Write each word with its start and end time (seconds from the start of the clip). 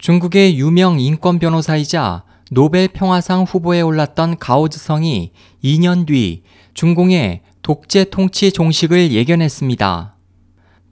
중국의 0.00 0.58
유명 0.58 0.98
인권 0.98 1.38
변호사이자 1.38 2.24
노벨 2.50 2.88
평화상 2.88 3.42
후보에 3.42 3.82
올랐던 3.82 4.38
가오즈성이 4.38 5.32
2년 5.62 6.06
뒤 6.06 6.42
중공의 6.72 7.42
독재 7.60 8.06
통치 8.10 8.50
종식을 8.50 9.12
예견했습니다. 9.12 10.16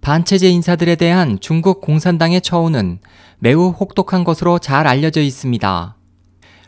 반체제 0.03 0.51
인사들에 0.51 0.97
대한 0.97 1.39
중국 1.41 1.81
공산당의 1.81 2.43
처우는 2.43 2.99
매우 3.39 3.71
혹독한 3.71 4.25
것으로 4.25 4.59
잘 4.59 4.87
알려져 4.87 5.23
있습니다. 5.23 5.97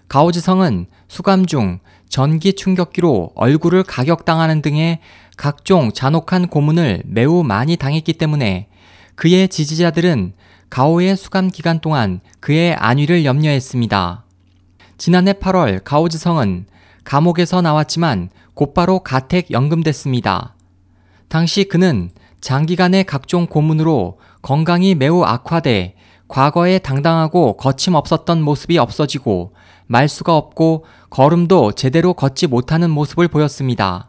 가오즈성은 0.08 0.86
수감 1.08 1.44
중 1.44 1.78
전기 2.08 2.54
충격기로 2.54 3.32
얼굴을 3.34 3.82
가격당하는 3.82 4.62
등의 4.62 5.00
각종 5.36 5.92
잔혹한 5.92 6.48
고문을 6.48 7.02
매우 7.04 7.42
많이 7.42 7.76
당했기 7.76 8.14
때문에 8.14 8.68
그의 9.14 9.48
지지자들은 9.48 10.32
가오의 10.70 11.16
수감 11.16 11.48
기간 11.48 11.80
동안 11.80 12.20
그의 12.38 12.74
안위를 12.74 13.24
염려했습니다. 13.24 14.24
지난해 14.98 15.32
8월 15.32 15.82
가오즈성은 15.82 16.66
감옥에서 17.02 17.60
나왔지만 17.60 18.30
곧바로 18.54 19.00
가택 19.00 19.50
연금됐습니다. 19.50 20.54
당시 21.28 21.64
그는 21.64 22.10
장기간의 22.40 23.04
각종 23.04 23.46
고문으로 23.46 24.18
건강이 24.42 24.94
매우 24.94 25.22
악화돼 25.24 25.96
과거에 26.28 26.78
당당하고 26.78 27.56
거침없었던 27.56 28.40
모습이 28.40 28.78
없어지고 28.78 29.54
말수가 29.88 30.36
없고 30.36 30.84
걸음도 31.10 31.72
제대로 31.72 32.14
걷지 32.14 32.46
못하는 32.46 32.90
모습을 32.90 33.26
보였습니다. 33.26 34.08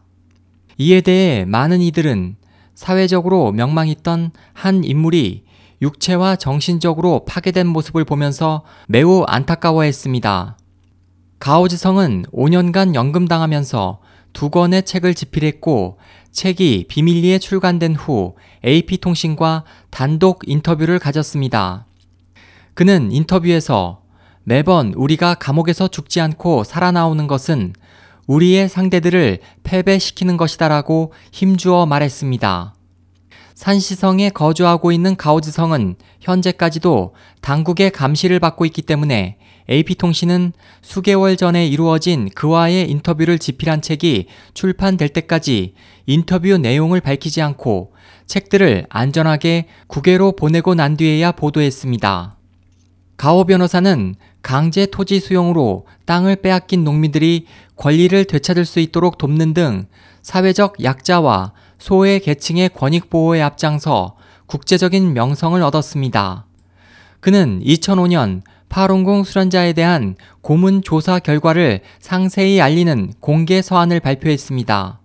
이에 0.78 1.02
대해 1.02 1.44
많은 1.46 1.82
이들은 1.82 2.36
사회적으로 2.76 3.52
명망있던 3.52 4.32
한 4.54 4.84
인물이 4.84 5.44
육체와 5.82 6.36
정신적으로 6.36 7.26
파괴된 7.26 7.68
모습을 7.68 8.06
보면서 8.06 8.64
매우 8.88 9.24
안타까워했습니다. 9.28 10.58
가오즈성은 11.40 12.26
5년간 12.32 12.94
연금당하면서 12.94 14.00
두 14.34 14.50
권의 14.50 14.84
책을 14.84 15.16
집필했고 15.16 15.98
책이 16.32 16.86
비밀리에 16.88 17.40
출간된 17.40 17.96
후 17.96 18.36
AP통신과 18.66 19.64
단독 19.90 20.48
인터뷰를 20.48 21.00
가졌습니다. 21.00 21.86
그는 22.74 23.12
인터뷰에서 23.12 24.02
매번 24.44 24.94
우리가 24.94 25.36
감옥에서 25.36 25.88
죽지 25.88 26.22
않고 26.22 26.64
살아나오는 26.64 27.28
것은 27.28 27.74
우리의 28.28 28.70
상대들을 28.70 29.40
패배시키는 29.64 30.38
것이다라고 30.38 31.12
힘주어 31.32 31.86
말했습니다. 31.86 32.76
산시성에 33.62 34.32
거주하고 34.32 34.92
있는 34.92 35.16
가오즈성은 35.16 35.96
현재까지도 36.20 37.14
당국의 37.42 37.92
감시를 37.92 38.40
받고 38.40 38.66
있기 38.66 38.82
때문에 38.82 39.38
AP통신은 39.70 40.54
수개월 40.82 41.38
전에 41.38 41.68
이루어진 41.68 42.30
그와의 42.34 42.90
인터뷰를 42.90 43.38
집필한 43.38 43.84
책이 43.84 44.26
출판될 44.56 45.10
때까지 45.10 45.76
인터뷰 46.08 46.58
내용을 46.58 47.02
밝히지 47.02 47.44
않고 47.44 47.94
책들을 48.26 48.88
안전하게 48.90 49.68
국외로 49.86 50.32
보내고 50.32 50.74
난 50.74 50.98
뒤에야 50.98 51.32
보도했습니다. 51.32 52.38
가오 53.16 53.44
변호사는 53.44 54.16
강제 54.42 54.88
토지 54.88 55.20
수용으로 55.20 55.86
땅을 56.08 56.38
빼앗긴 56.38 56.84
농민들이 56.84 57.46
권리를 57.76 58.26
되찾을 58.26 58.66
수 58.66 58.80
있도록 58.80 59.20
돕는 59.20 59.54
등 59.54 59.86
사회적 60.24 60.84
약자와 60.84 61.54
소외 61.82 62.20
계층의 62.20 62.70
권익 62.76 63.10
보호에 63.10 63.42
앞장서 63.42 64.16
국제적인 64.46 65.14
명성을 65.14 65.60
얻었습니다. 65.64 66.46
그는 67.20 67.60
2005년 67.66 68.44
파룬궁 68.70 69.24
수련자에 69.24 69.74
대한 69.74 70.16
고문 70.42 70.84
조사 70.84 71.18
결과를 71.18 71.82
상세히 72.00 72.62
알리는 72.62 73.14
공개 73.20 73.64
서한을 73.64 74.00
발표했습니다. 74.00 75.00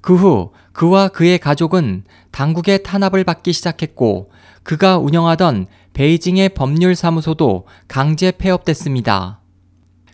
그 0.00 0.14
후 0.14 0.52
그와 0.72 1.08
그의 1.08 1.40
가족은 1.40 2.04
당국의 2.30 2.84
탄압을 2.84 3.24
받기 3.24 3.52
시작했고 3.52 4.30
그가 4.62 4.98
운영하던 4.98 5.66
베이징의 5.94 6.50
법률사무소도 6.50 7.66
강제 7.88 8.30
폐업됐습니다. 8.30 9.40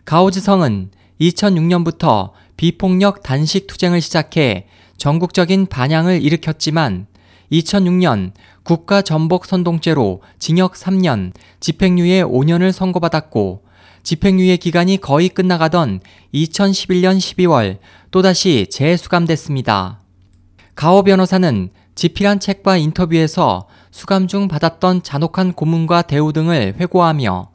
가오즈성은 0.07 0.93
2006년부터 1.21 2.31
비폭력 2.57 3.23
단식 3.23 3.67
투쟁을 3.67 4.01
시작해 4.01 4.67
전국적인 4.97 5.67
반향을 5.67 6.23
일으켰지만 6.23 7.07
2006년 7.53 8.33
국가 8.63 9.03
전복 9.03 9.45
선동죄로 9.47 10.23
징역 10.39 10.75
3년, 10.75 11.33
집행유예 11.61 12.23
5년을 12.23 12.73
선고받았고 12.73 13.65
집행유예 14.03 14.57
기간이 14.59 14.99
거의 14.99 15.29
끝나가던 15.29 16.01
2011년 16.33 17.19
12월 17.19 17.79
또다시 18.11 18.67
재수감됐습니다. 18.71 20.01
가오 20.75 21.03
변호사는 21.03 21.71
집필한 21.95 22.41
책과 22.41 22.77
인터뷰에서 22.77 23.69
수감 23.91 24.27
중 24.27 24.49
받았던 24.49 25.03
잔혹한 25.03 25.53
고문과 25.53 26.03
대우 26.03 26.33
등을 26.33 26.75
회고하며 26.79 27.51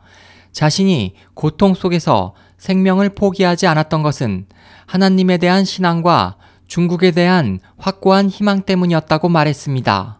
자신이 0.51 1.13
고통 1.33 1.73
속에서 1.73 2.33
생명을 2.59 3.09
포기하지 3.09 3.65
않았던 3.67 4.03
것은 4.03 4.45
하나님에 4.85 5.37
대한 5.37 5.65
신앙과 5.65 6.35
중국에 6.67 7.11
대한 7.11 7.59
확고한 7.77 8.29
희망 8.29 8.61
때문이었다고 8.61 9.29
말했습니다. 9.29 10.19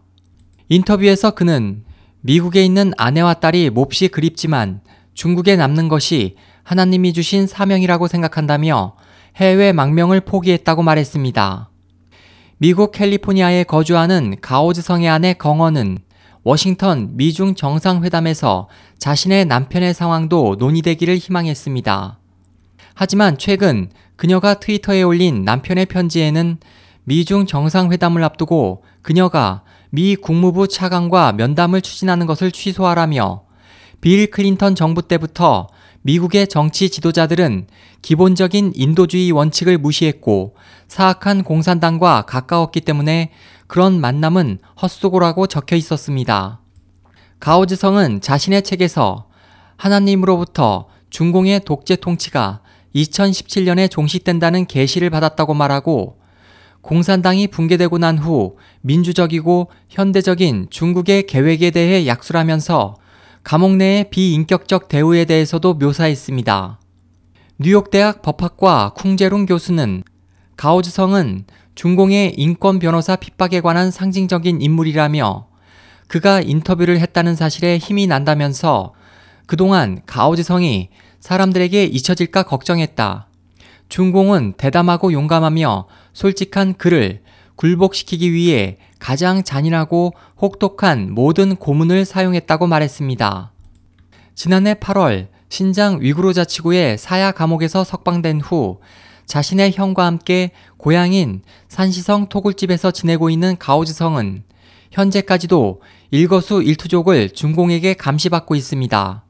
인터뷰에서 0.68 1.30
그는 1.32 1.84
미국에 2.22 2.64
있는 2.64 2.92
아내와 2.96 3.34
딸이 3.34 3.70
몹시 3.70 4.08
그립지만 4.08 4.80
중국에 5.14 5.56
남는 5.56 5.88
것이 5.88 6.36
하나님이 6.64 7.12
주신 7.12 7.46
사명이라고 7.46 8.08
생각한다며 8.08 8.96
해외 9.36 9.72
망명을 9.72 10.20
포기했다고 10.20 10.82
말했습니다. 10.82 11.70
미국 12.58 12.92
캘리포니아에 12.92 13.64
거주하는 13.64 14.36
가오즈 14.40 14.82
성의 14.82 15.08
아내 15.08 15.32
경원은 15.34 15.98
워싱턴 16.42 17.16
미중 17.16 17.54
정상회담에서 17.54 18.68
자신의 18.98 19.46
남편의 19.46 19.94
상황도 19.94 20.56
논의되기를 20.58 21.16
희망했습니다. 21.16 22.19
하지만 23.02 23.38
최근 23.38 23.88
그녀가 24.16 24.52
트위터에 24.52 25.00
올린 25.00 25.42
남편의 25.42 25.86
편지에는 25.86 26.58
미중 27.04 27.46
정상회담을 27.46 28.22
앞두고 28.22 28.84
그녀가 29.00 29.62
미 29.88 30.16
국무부 30.16 30.68
차관과 30.68 31.32
면담을 31.32 31.80
추진하는 31.80 32.26
것을 32.26 32.52
취소하라며 32.52 33.44
빌 34.02 34.30
클린턴 34.30 34.74
정부 34.74 35.00
때부터 35.00 35.68
미국의 36.02 36.48
정치 36.48 36.90
지도자들은 36.90 37.68
기본적인 38.02 38.72
인도주의 38.74 39.32
원칙을 39.32 39.78
무시했고 39.78 40.54
사악한 40.86 41.44
공산당과 41.44 42.26
가까웠기 42.26 42.82
때문에 42.82 43.30
그런 43.66 43.98
만남은 43.98 44.58
헛수고라고 44.82 45.46
적혀 45.46 45.74
있었습니다. 45.74 46.60
가오즈성은 47.38 48.20
자신의 48.20 48.62
책에서 48.62 49.30
하나님으로부터 49.78 50.88
중공의 51.08 51.60
독재 51.64 51.96
통치가 51.96 52.60
2017년에 52.94 53.90
종식된다는 53.90 54.66
계시를 54.66 55.10
받았다고 55.10 55.54
말하고 55.54 56.18
공산당이 56.82 57.48
붕괴되고 57.48 57.98
난 57.98 58.18
후 58.18 58.56
민주적이고 58.80 59.70
현대적인 59.88 60.68
중국의 60.70 61.26
계획에 61.26 61.70
대해 61.70 62.06
약술하면서 62.06 62.96
감옥 63.42 63.76
내의 63.76 64.10
비인격적 64.10 64.88
대우에 64.88 65.24
대해서도 65.24 65.74
묘사했습니다. 65.74 66.78
뉴욕대학 67.58 68.22
법학과 68.22 68.92
쿵제룽 68.94 69.46
교수는 69.46 70.02
가오즈성은 70.56 71.44
중공의 71.74 72.34
인권 72.36 72.78
변호사 72.78 73.16
핍박에 73.16 73.60
관한 73.60 73.90
상징적인 73.90 74.60
인물이라며 74.60 75.48
그가 76.08 76.40
인터뷰를 76.40 76.98
했다는 77.00 77.36
사실에 77.36 77.78
힘이 77.78 78.06
난다면서 78.06 78.94
그동안 79.46 80.00
가오즈성이 80.06 80.88
사람들에게 81.20 81.84
잊혀질까 81.84 82.44
걱정했다. 82.44 83.26
중공은 83.88 84.54
대담하고 84.56 85.12
용감하며 85.12 85.86
솔직한 86.12 86.74
그를 86.74 87.22
굴복시키기 87.56 88.32
위해 88.32 88.78
가장 88.98 89.42
잔인하고 89.42 90.14
혹독한 90.40 91.12
모든 91.12 91.56
고문을 91.56 92.04
사용했다고 92.04 92.66
말했습니다. 92.66 93.52
지난해 94.34 94.74
8월 94.74 95.28
신장 95.48 95.98
위구르 96.00 96.32
자치구의 96.32 96.96
사야 96.96 97.32
감옥에서 97.32 97.84
석방된 97.84 98.40
후 98.40 98.80
자신의 99.26 99.72
형과 99.72 100.06
함께 100.06 100.52
고향인 100.76 101.42
산시성 101.68 102.28
토굴집에서 102.28 102.90
지내고 102.90 103.30
있는 103.30 103.56
가오즈성은 103.58 104.44
현재까지도 104.90 105.82
일거수 106.10 106.62
일투족을 106.62 107.30
중공에게 107.30 107.94
감시받고 107.94 108.54
있습니다. 108.54 109.24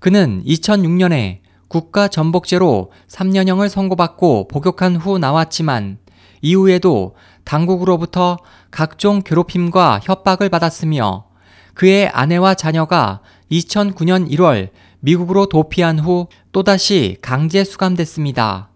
그는 0.00 0.42
2006년에 0.44 1.40
국가 1.68 2.08
전복죄로 2.08 2.92
3년형을 3.08 3.68
선고받고 3.68 4.48
복역한 4.48 4.96
후 4.96 5.18
나왔지만 5.18 5.98
이후에도 6.40 7.14
당국으로부터 7.44 8.38
각종 8.70 9.22
괴롭힘과 9.22 10.00
협박을 10.02 10.48
받았으며 10.48 11.26
그의 11.74 12.08
아내와 12.08 12.54
자녀가 12.54 13.20
2009년 13.50 14.30
1월 14.30 14.70
미국으로 15.00 15.46
도피한 15.46 15.98
후 15.98 16.28
또다시 16.52 17.16
강제 17.22 17.64
수감됐습니다. 17.64 18.70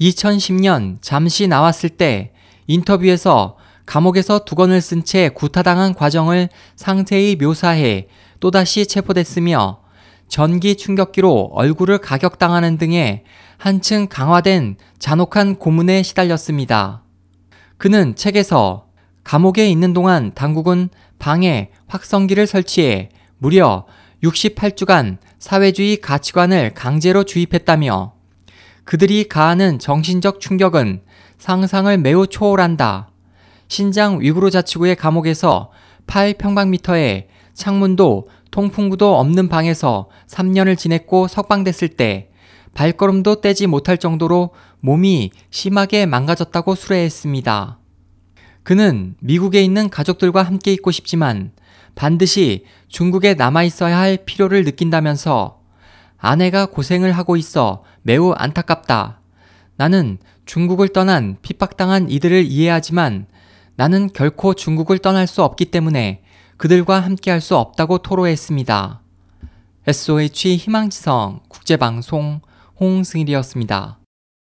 2010년 0.00 0.98
잠시 1.00 1.46
나왔을 1.46 1.88
때 1.90 2.32
인터뷰에서 2.66 3.56
감옥에서 3.86 4.44
두건을 4.44 4.80
쓴 4.80 5.04
채 5.04 5.28
구타당한 5.28 5.94
과정을 5.94 6.48
상세히 6.74 7.36
묘사해 7.36 8.08
또다시 8.40 8.86
체포됐으며 8.86 9.85
전기 10.28 10.76
충격기로 10.76 11.50
얼굴을 11.52 11.98
가격당하는 11.98 12.78
등의 12.78 13.24
한층 13.58 14.06
강화된 14.08 14.76
잔혹한 14.98 15.56
고문에 15.56 16.02
시달렸습니다. 16.02 17.02
그는 17.78 18.14
책에서 18.14 18.86
감옥에 19.24 19.68
있는 19.68 19.92
동안 19.92 20.32
당국은 20.34 20.88
방에 21.18 21.70
확성기를 21.88 22.46
설치해 22.46 23.08
무려 23.38 23.86
68주간 24.22 25.18
사회주의 25.38 26.00
가치관을 26.00 26.74
강제로 26.74 27.24
주입했다며 27.24 28.14
그들이 28.84 29.28
가하는 29.28 29.78
정신적 29.78 30.40
충격은 30.40 31.02
상상을 31.38 31.98
매우 31.98 32.26
초월한다. 32.26 33.10
신장 33.68 34.20
위구르 34.20 34.50
자치구의 34.50 34.96
감옥에서 34.96 35.70
8평방미터의 36.06 37.26
창문도 37.52 38.28
통풍구도 38.50 39.18
없는 39.18 39.48
방에서 39.48 40.08
3년을 40.28 40.78
지냈고 40.78 41.28
석방됐을 41.28 41.88
때 41.88 42.30
발걸음도 42.74 43.40
떼지 43.40 43.66
못할 43.66 43.98
정도로 43.98 44.50
몸이 44.80 45.30
심하게 45.50 46.06
망가졌다고 46.06 46.74
수레했습니다. 46.74 47.78
그는 48.62 49.14
미국에 49.20 49.62
있는 49.62 49.88
가족들과 49.88 50.42
함께 50.42 50.72
있고 50.72 50.90
싶지만 50.90 51.52
반드시 51.94 52.64
중국에 52.88 53.34
남아 53.34 53.62
있어야 53.64 53.98
할 53.98 54.18
필요를 54.24 54.64
느낀다면서 54.64 55.60
아내가 56.18 56.66
고생을 56.66 57.12
하고 57.12 57.36
있어 57.36 57.84
매우 58.02 58.32
안타깝다. 58.32 59.20
나는 59.76 60.18
중국을 60.44 60.88
떠난 60.88 61.36
핍박당한 61.42 62.10
이들을 62.10 62.44
이해하지만 62.44 63.26
나는 63.76 64.08
결코 64.12 64.54
중국을 64.54 64.98
떠날 64.98 65.26
수 65.26 65.42
없기 65.42 65.66
때문에 65.66 66.22
그들과 66.56 67.00
함께 67.00 67.30
할 67.30 67.40
수 67.40 67.56
없다고 67.56 67.98
토로했습니다. 67.98 69.00
SOH 69.86 70.56
희망지성 70.56 71.40
국제방송 71.48 72.40
홍승일이었습니다. 72.80 73.98